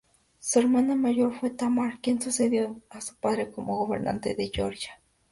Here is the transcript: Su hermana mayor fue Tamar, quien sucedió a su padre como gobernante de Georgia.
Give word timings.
Su 0.39 0.57
hermana 0.57 0.95
mayor 0.95 1.31
fue 1.31 1.51
Tamar, 1.51 1.99
quien 2.01 2.19
sucedió 2.19 2.81
a 2.89 3.01
su 3.01 3.15
padre 3.17 3.51
como 3.51 3.77
gobernante 3.77 4.33
de 4.33 4.49
Georgia. 4.51 4.99